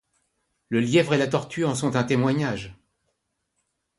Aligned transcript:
Le 0.69 0.79
lièvre 0.79 1.13
et 1.13 1.17
la 1.19 1.27
tortue 1.27 1.63
en 1.63 1.75
sont 1.75 1.95
un 1.95 2.03
témoignage. 2.03 2.75